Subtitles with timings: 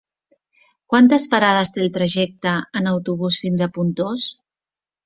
[0.93, 4.29] Quantes parades té el trajecte en autobús fins a Pontós?